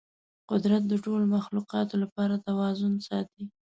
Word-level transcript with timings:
قدرت 0.49 0.83
د 0.87 0.93
ټولو 1.03 1.25
مخلوقاتو 1.37 1.95
لپاره 2.03 2.43
توازن 2.47 2.93
ساتي. 3.07 3.43